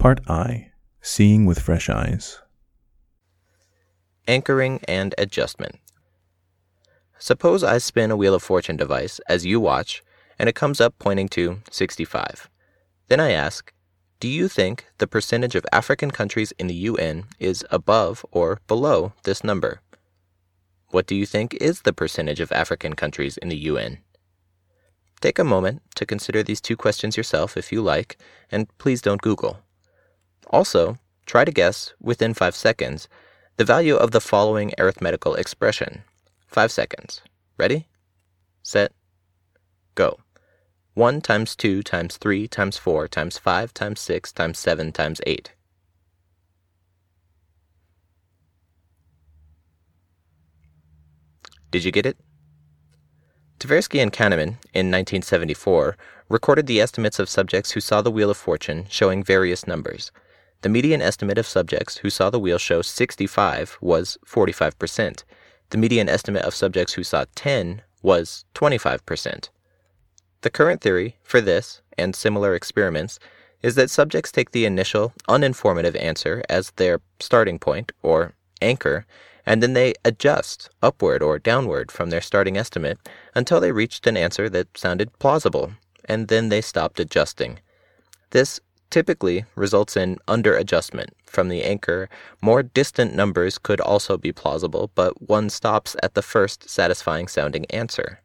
Part 0.00 0.22
I 0.30 0.70
Seeing 1.02 1.44
with 1.44 1.60
Fresh 1.60 1.90
Eyes. 1.90 2.40
Anchoring 4.26 4.80
and 4.88 5.14
adjustment. 5.18 5.76
Suppose 7.18 7.62
I 7.62 7.76
spin 7.76 8.10
a 8.10 8.16
Wheel 8.16 8.32
of 8.32 8.42
Fortune 8.42 8.78
device 8.78 9.20
as 9.28 9.44
you 9.44 9.60
watch, 9.60 10.02
and 10.38 10.48
it 10.48 10.54
comes 10.54 10.80
up 10.80 10.94
pointing 10.98 11.28
to 11.36 11.58
65. 11.70 12.48
Then 13.08 13.20
I 13.20 13.32
ask, 13.32 13.74
do 14.20 14.28
you 14.28 14.48
think 14.48 14.86
the 14.96 15.06
percentage 15.06 15.54
of 15.54 15.66
African 15.70 16.10
countries 16.10 16.54
in 16.58 16.68
the 16.68 16.88
UN 16.88 17.26
is 17.38 17.62
above 17.70 18.24
or 18.30 18.58
below 18.66 19.12
this 19.24 19.44
number? 19.44 19.82
What 20.92 21.06
do 21.06 21.14
you 21.14 21.26
think 21.26 21.52
is 21.60 21.82
the 21.82 21.92
percentage 21.92 22.40
of 22.40 22.50
African 22.52 22.94
countries 22.94 23.36
in 23.36 23.50
the 23.50 23.68
UN? 23.68 23.98
Take 25.20 25.38
a 25.38 25.44
moment 25.44 25.82
to 25.96 26.06
consider 26.06 26.42
these 26.42 26.62
two 26.62 26.74
questions 26.74 27.18
yourself 27.18 27.58
if 27.58 27.70
you 27.70 27.82
like, 27.82 28.16
and 28.50 28.66
please 28.78 29.02
don't 29.02 29.20
Google. 29.20 29.58
Also, 30.50 30.98
try 31.26 31.44
to 31.44 31.52
guess, 31.52 31.94
within 32.00 32.34
5 32.34 32.54
seconds, 32.54 33.08
the 33.56 33.64
value 33.64 33.94
of 33.94 34.10
the 34.10 34.20
following 34.20 34.72
arithmetical 34.78 35.34
expression. 35.34 36.02
5 36.48 36.72
seconds. 36.72 37.22
Ready? 37.56 37.86
Set. 38.62 38.92
Go. 39.94 40.18
1 40.94 41.20
times 41.20 41.54
2 41.54 41.82
times 41.82 42.16
3 42.16 42.48
times 42.48 42.76
4 42.76 43.06
times 43.06 43.38
5 43.38 43.72
times 43.72 44.00
6 44.00 44.32
times 44.32 44.58
7 44.58 44.92
times 44.92 45.20
8. 45.24 45.52
Did 51.70 51.84
you 51.84 51.92
get 51.92 52.06
it? 52.06 52.16
Tversky 53.60 54.02
and 54.02 54.12
Kahneman, 54.12 54.58
in 54.74 54.90
1974, 54.90 55.96
recorded 56.28 56.66
the 56.66 56.80
estimates 56.80 57.20
of 57.20 57.28
subjects 57.28 57.70
who 57.72 57.80
saw 57.80 58.02
the 58.02 58.10
Wheel 58.10 58.30
of 58.30 58.36
Fortune 58.36 58.86
showing 58.88 59.22
various 59.22 59.66
numbers. 59.66 60.10
The 60.62 60.68
median 60.68 61.00
estimate 61.00 61.38
of 61.38 61.46
subjects 61.46 61.98
who 61.98 62.10
saw 62.10 62.28
the 62.28 62.38
wheel 62.38 62.58
show 62.58 62.82
65 62.82 63.78
was 63.80 64.18
45%. 64.26 65.24
The 65.70 65.78
median 65.78 66.08
estimate 66.08 66.44
of 66.44 66.54
subjects 66.54 66.94
who 66.94 67.02
saw 67.02 67.24
10 67.34 67.82
was 68.02 68.44
25%. 68.54 69.48
The 70.42 70.50
current 70.50 70.80
theory 70.80 71.16
for 71.22 71.40
this 71.40 71.80
and 71.96 72.14
similar 72.14 72.54
experiments 72.54 73.18
is 73.62 73.74
that 73.74 73.90
subjects 73.90 74.32
take 74.32 74.52
the 74.52 74.64
initial, 74.64 75.12
uninformative 75.28 76.00
answer 76.00 76.42
as 76.48 76.70
their 76.72 77.00
starting 77.20 77.58
point, 77.58 77.92
or 78.02 78.34
anchor, 78.62 79.06
and 79.46 79.62
then 79.62 79.72
they 79.72 79.94
adjust 80.04 80.70
upward 80.82 81.22
or 81.22 81.38
downward 81.38 81.90
from 81.90 82.10
their 82.10 82.20
starting 82.20 82.56
estimate 82.56 82.98
until 83.34 83.60
they 83.60 83.72
reached 83.72 84.06
an 84.06 84.16
answer 84.16 84.48
that 84.48 84.76
sounded 84.76 85.18
plausible, 85.18 85.72
and 86.06 86.28
then 86.28 86.48
they 86.48 86.60
stopped 86.60 87.00
adjusting. 87.00 87.58
This 88.30 88.60
typically 88.90 89.44
results 89.54 89.96
in 89.96 90.16
underadjustment 90.28 91.08
from 91.24 91.48
the 91.48 91.62
anchor. 91.62 92.08
More 92.42 92.62
distant 92.62 93.14
numbers 93.14 93.58
could 93.58 93.80
also 93.80 94.16
be 94.16 94.32
plausible, 94.32 94.90
but 94.94 95.28
one 95.28 95.48
stops 95.50 95.96
at 96.02 96.14
the 96.14 96.22
first 96.22 96.68
satisfying 96.68 97.28
sounding 97.28 97.66
answer. 97.66 98.20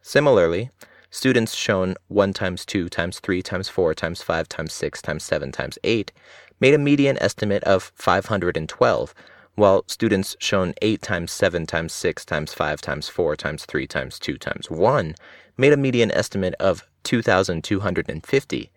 Similarly, 0.00 0.70
students 1.10 1.54
shown 1.54 1.96
1 2.08 2.32
times 2.32 2.64
2 2.64 2.88
times 2.88 3.20
3 3.20 3.42
times 3.42 3.68
4 3.68 3.94
times 3.94 4.22
5 4.22 4.48
times 4.48 4.72
6 4.72 5.02
times 5.02 5.24
7 5.24 5.52
times 5.52 5.78
8 5.84 6.12
made 6.60 6.74
a 6.74 6.78
median 6.78 7.18
estimate 7.20 7.62
of 7.64 7.92
512, 7.94 9.14
while 9.54 9.84
students 9.86 10.36
shown 10.38 10.74
8 10.82 11.02
times 11.02 11.32
7 11.32 11.66
times 11.66 11.92
6 11.92 12.24
times 12.24 12.54
5 12.54 12.80
times 12.80 13.08
4 13.08 13.36
times 13.36 13.64
3 13.64 13.86
times 13.86 14.18
2 14.18 14.38
times 14.38 14.70
1 14.70 15.14
made 15.56 15.72
a 15.72 15.76
median 15.76 16.12
estimate 16.12 16.54
of 16.60 16.86
2,250. 17.02 18.70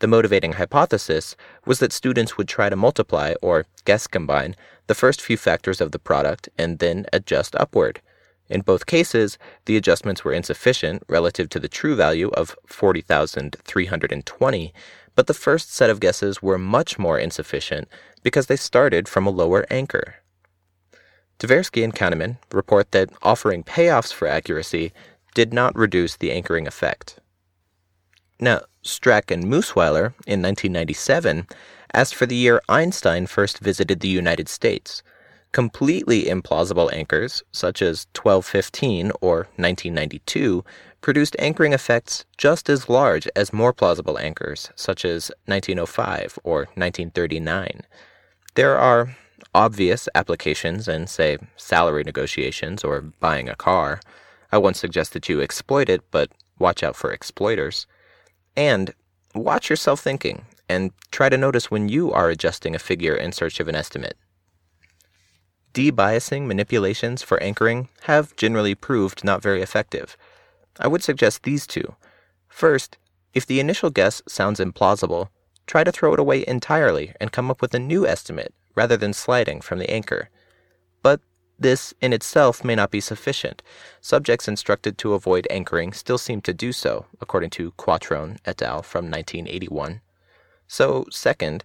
The 0.00 0.06
motivating 0.06 0.54
hypothesis 0.54 1.36
was 1.66 1.78
that 1.78 1.92
students 1.92 2.36
would 2.36 2.48
try 2.48 2.70
to 2.70 2.76
multiply 2.76 3.34
or 3.42 3.66
guess 3.84 4.06
combine 4.06 4.56
the 4.86 4.94
first 4.94 5.20
few 5.20 5.36
factors 5.36 5.80
of 5.80 5.92
the 5.92 5.98
product 5.98 6.48
and 6.58 6.78
then 6.78 7.06
adjust 7.12 7.54
upward. 7.56 8.00
In 8.48 8.62
both 8.62 8.86
cases, 8.86 9.38
the 9.66 9.76
adjustments 9.76 10.24
were 10.24 10.32
insufficient 10.32 11.02
relative 11.08 11.48
to 11.50 11.60
the 11.60 11.68
true 11.68 11.94
value 11.94 12.30
of 12.30 12.56
40,320, 12.66 14.74
but 15.14 15.26
the 15.26 15.34
first 15.34 15.72
set 15.72 15.90
of 15.90 16.00
guesses 16.00 16.42
were 16.42 16.58
much 16.58 16.98
more 16.98 17.18
insufficient 17.18 17.86
because 18.22 18.46
they 18.46 18.56
started 18.56 19.06
from 19.06 19.26
a 19.26 19.30
lower 19.30 19.66
anchor. 19.70 20.16
Tversky 21.38 21.84
and 21.84 21.94
Kahneman 21.94 22.38
report 22.50 22.90
that 22.92 23.10
offering 23.22 23.62
payoffs 23.62 24.12
for 24.12 24.26
accuracy 24.26 24.92
did 25.34 25.52
not 25.52 25.76
reduce 25.76 26.16
the 26.16 26.32
anchoring 26.32 26.66
effect. 26.66 27.20
Now, 28.42 28.62
Strack 28.82 29.30
and 29.30 29.44
Mussweiler 29.44 30.14
in 30.26 30.40
1997 30.40 31.46
asked 31.92 32.14
for 32.14 32.24
the 32.24 32.36
year 32.36 32.62
Einstein 32.70 33.26
first 33.26 33.58
visited 33.58 34.00
the 34.00 34.08
United 34.08 34.48
States. 34.48 35.02
Completely 35.52 36.24
implausible 36.24 36.90
anchors, 36.92 37.42
such 37.52 37.82
as 37.82 38.06
1215 38.16 39.12
or 39.20 39.48
1992, 39.56 40.64
produced 41.02 41.36
anchoring 41.38 41.74
effects 41.74 42.24
just 42.38 42.70
as 42.70 42.88
large 42.88 43.28
as 43.36 43.52
more 43.52 43.74
plausible 43.74 44.18
anchors, 44.18 44.70
such 44.74 45.04
as 45.04 45.30
1905 45.44 46.38
or 46.42 46.60
1939. 46.76 47.82
There 48.54 48.78
are 48.78 49.16
obvious 49.54 50.08
applications 50.14 50.88
in, 50.88 51.06
say, 51.06 51.36
salary 51.56 52.04
negotiations 52.04 52.84
or 52.84 53.00
buying 53.00 53.50
a 53.50 53.56
car. 53.56 54.00
I 54.50 54.72
suggest 54.72 55.12
that 55.12 55.28
you 55.28 55.42
exploit 55.42 55.90
it, 55.90 56.02
but 56.10 56.30
watch 56.58 56.82
out 56.82 56.96
for 56.96 57.12
exploiters. 57.12 57.86
And 58.60 58.92
watch 59.34 59.70
yourself 59.70 60.00
thinking 60.00 60.44
and 60.68 60.92
try 61.10 61.30
to 61.30 61.38
notice 61.38 61.70
when 61.70 61.88
you 61.88 62.12
are 62.12 62.28
adjusting 62.28 62.74
a 62.74 62.78
figure 62.78 63.14
in 63.14 63.32
search 63.32 63.58
of 63.58 63.68
an 63.68 63.74
estimate. 63.74 64.18
Debiasing 65.72 66.46
manipulations 66.46 67.22
for 67.22 67.42
anchoring 67.42 67.88
have 68.02 68.36
generally 68.36 68.74
proved 68.74 69.24
not 69.24 69.40
very 69.40 69.62
effective. 69.62 70.14
I 70.78 70.88
would 70.88 71.02
suggest 71.02 71.42
these 71.42 71.66
two. 71.66 71.94
First, 72.48 72.98
if 73.32 73.46
the 73.46 73.60
initial 73.60 73.88
guess 73.88 74.20
sounds 74.28 74.60
implausible, 74.60 75.30
try 75.66 75.82
to 75.82 75.90
throw 75.90 76.12
it 76.12 76.20
away 76.20 76.44
entirely 76.46 77.14
and 77.18 77.32
come 77.32 77.50
up 77.50 77.62
with 77.62 77.72
a 77.72 77.78
new 77.78 78.06
estimate 78.06 78.52
rather 78.74 78.98
than 78.98 79.14
sliding 79.14 79.62
from 79.62 79.78
the 79.78 79.90
anchor. 79.90 80.28
But 81.02 81.22
this 81.60 81.92
in 82.00 82.12
itself 82.12 82.64
may 82.64 82.74
not 82.74 82.90
be 82.90 83.00
sufficient. 83.00 83.62
Subjects 84.00 84.48
instructed 84.48 84.96
to 84.98 85.12
avoid 85.12 85.46
anchoring 85.50 85.92
still 85.92 86.18
seem 86.18 86.40
to 86.42 86.54
do 86.54 86.72
so, 86.72 87.04
according 87.20 87.50
to 87.50 87.72
Quattrone 87.72 88.38
et 88.46 88.62
al. 88.62 88.82
from 88.82 89.10
1981. 89.10 90.00
So, 90.66 91.04
second, 91.10 91.62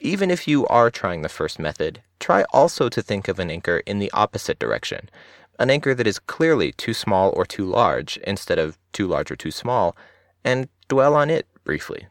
even 0.00 0.30
if 0.30 0.48
you 0.48 0.66
are 0.66 0.90
trying 0.90 1.22
the 1.22 1.28
first 1.28 1.60
method, 1.60 2.02
try 2.18 2.44
also 2.52 2.88
to 2.88 3.00
think 3.00 3.28
of 3.28 3.38
an 3.38 3.50
anchor 3.50 3.82
in 3.86 4.00
the 4.00 4.10
opposite 4.12 4.58
direction. 4.58 5.08
An 5.58 5.70
anchor 5.70 5.94
that 5.94 6.06
is 6.06 6.18
clearly 6.18 6.72
too 6.72 6.92
small 6.92 7.32
or 7.36 7.46
too 7.46 7.64
large 7.64 8.16
instead 8.18 8.58
of 8.58 8.76
too 8.92 9.06
large 9.06 9.30
or 9.30 9.36
too 9.36 9.52
small, 9.52 9.96
and 10.44 10.68
dwell 10.88 11.14
on 11.14 11.30
it 11.30 11.46
briefly. 11.62 12.08